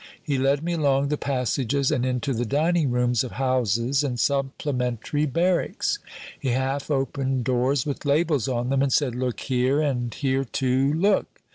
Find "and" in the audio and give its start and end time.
1.91-2.03, 4.03-4.19, 8.81-8.91, 9.79-10.11